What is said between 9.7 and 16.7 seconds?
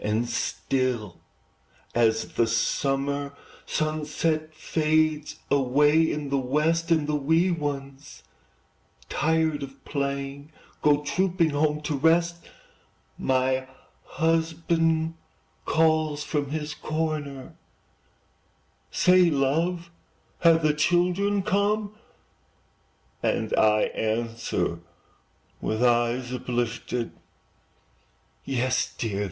playing, Go trooping home to rest, My husband calls from